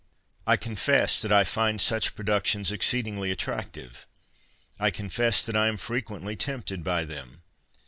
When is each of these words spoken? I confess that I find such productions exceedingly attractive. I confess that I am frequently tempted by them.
I 0.47 0.57
confess 0.57 1.21
that 1.21 1.31
I 1.31 1.43
find 1.43 1.79
such 1.79 2.15
productions 2.15 2.71
exceedingly 2.71 3.29
attractive. 3.29 4.07
I 4.79 4.89
confess 4.89 5.45
that 5.45 5.55
I 5.55 5.67
am 5.67 5.77
frequently 5.77 6.35
tempted 6.35 6.83
by 6.83 7.05
them. 7.05 7.43